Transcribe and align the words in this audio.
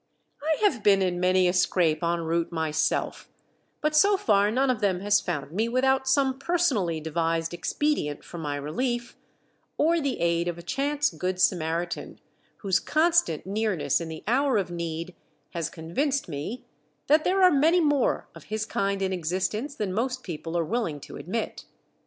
I 0.41 0.57
have 0.63 0.81
been 0.81 1.03
in 1.03 1.19
many 1.19 1.47
a 1.47 1.53
scrape 1.53 2.03
en 2.03 2.21
route 2.21 2.51
myself; 2.51 3.29
but 3.81 3.95
so 3.95 4.17
far 4.17 4.49
none 4.49 4.71
of 4.71 4.81
them 4.81 5.01
has 5.01 5.21
found 5.21 5.51
me 5.51 5.69
without 5.69 6.07
some 6.07 6.39
personally 6.39 6.99
devised 6.99 7.53
expedient 7.53 8.23
for 8.23 8.39
my 8.39 8.55
relief, 8.55 9.15
or 9.77 10.01
the 10.01 10.19
aid 10.19 10.47
of 10.47 10.57
a 10.57 10.63
chance 10.63 11.11
Good 11.11 11.39
Samaritan, 11.39 12.19
whose 12.61 12.79
constant 12.79 13.45
nearness 13.45 14.01
in 14.01 14.07
the 14.09 14.23
hour 14.25 14.57
of 14.57 14.71
need 14.71 15.13
has 15.51 15.69
convinced 15.69 16.27
me 16.27 16.65
that 17.05 17.23
there 17.23 17.43
are 17.43 17.51
many 17.51 17.79
more 17.79 18.27
of 18.33 18.45
his 18.45 18.65
kind 18.65 19.03
in 19.03 19.13
existence 19.13 19.75
than 19.75 19.93
most 19.93 20.23
people 20.23 20.57
are 20.57 20.65
willing 20.65 20.99
to 21.01 21.15
admit. 21.15 21.65